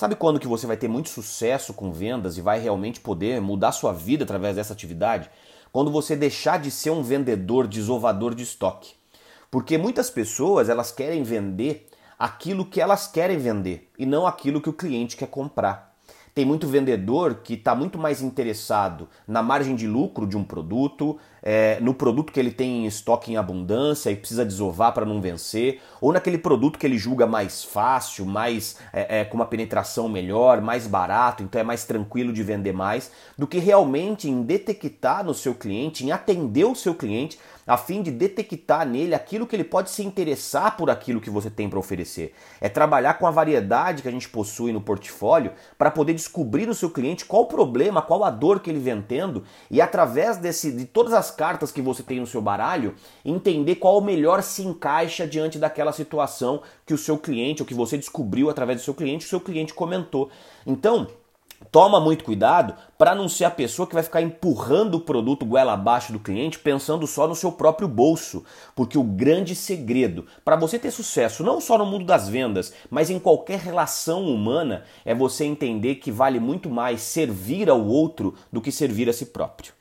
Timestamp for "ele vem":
48.68-49.00